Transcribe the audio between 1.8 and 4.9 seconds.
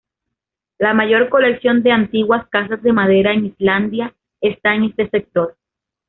de antiguas casas de madera en Islandia esta en